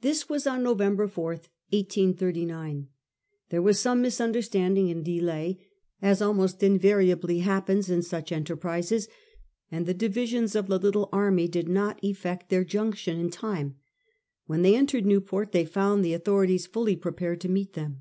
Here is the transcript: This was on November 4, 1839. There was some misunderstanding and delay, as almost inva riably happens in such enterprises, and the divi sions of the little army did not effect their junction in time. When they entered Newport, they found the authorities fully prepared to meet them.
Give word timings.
This 0.00 0.30
was 0.30 0.46
on 0.46 0.62
November 0.62 1.06
4, 1.06 1.24
1839. 1.24 2.88
There 3.50 3.60
was 3.60 3.78
some 3.78 4.00
misunderstanding 4.00 4.90
and 4.90 5.04
delay, 5.04 5.58
as 6.00 6.22
almost 6.22 6.60
inva 6.60 6.80
riably 6.96 7.42
happens 7.42 7.90
in 7.90 8.00
such 8.00 8.32
enterprises, 8.32 9.08
and 9.70 9.84
the 9.84 9.92
divi 9.92 10.24
sions 10.24 10.56
of 10.56 10.68
the 10.68 10.78
little 10.78 11.10
army 11.12 11.48
did 11.48 11.68
not 11.68 12.02
effect 12.02 12.48
their 12.48 12.64
junction 12.64 13.20
in 13.20 13.28
time. 13.28 13.74
When 14.46 14.62
they 14.62 14.74
entered 14.74 15.04
Newport, 15.04 15.52
they 15.52 15.66
found 15.66 16.02
the 16.02 16.14
authorities 16.14 16.66
fully 16.66 16.96
prepared 16.96 17.42
to 17.42 17.50
meet 17.50 17.74
them. 17.74 18.00